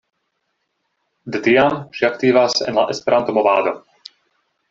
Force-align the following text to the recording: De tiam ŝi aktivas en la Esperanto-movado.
De 1.35 1.41
tiam 1.47 1.75
ŝi 1.99 2.09
aktivas 2.09 2.57
en 2.71 2.79
la 2.81 2.87
Esperanto-movado. 2.97 3.75